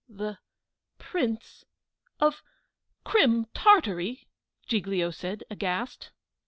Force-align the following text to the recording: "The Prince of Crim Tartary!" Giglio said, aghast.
"The 0.09 0.39
Prince 0.97 1.63
of 2.19 2.41
Crim 3.03 3.45
Tartary!" 3.53 4.27
Giglio 4.65 5.11
said, 5.11 5.43
aghast. 5.51 6.09